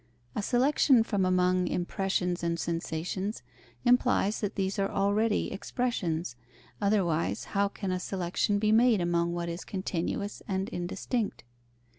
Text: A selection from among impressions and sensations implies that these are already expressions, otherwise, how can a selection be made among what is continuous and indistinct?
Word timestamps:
A 0.33 0.41
selection 0.41 1.03
from 1.03 1.25
among 1.25 1.67
impressions 1.67 2.41
and 2.43 2.59
sensations 2.59 3.43
implies 3.85 4.39
that 4.41 4.55
these 4.55 4.79
are 4.79 4.89
already 4.89 5.51
expressions, 5.51 6.35
otherwise, 6.81 7.43
how 7.53 7.67
can 7.67 7.91
a 7.91 7.99
selection 7.99 8.57
be 8.57 8.71
made 8.71 8.99
among 8.99 9.31
what 9.31 9.47
is 9.47 9.63
continuous 9.63 10.41
and 10.47 10.69
indistinct? 10.69 11.43